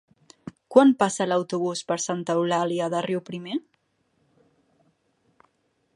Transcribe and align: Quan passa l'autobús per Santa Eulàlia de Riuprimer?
Quan 0.75 0.93
passa 1.03 1.27
l'autobús 1.27 1.83
per 1.91 1.97
Santa 2.07 2.37
Eulàlia 2.39 2.89
de 2.95 3.03
Riuprimer? 3.09 3.61